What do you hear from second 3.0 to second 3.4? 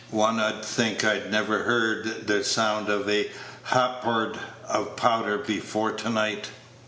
a